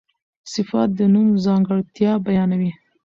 [0.53, 2.71] صفت د نوم ځانګړتیا بیانوي.